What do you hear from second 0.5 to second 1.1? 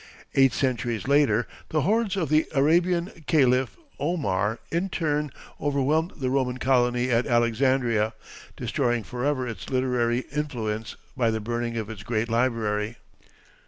centuries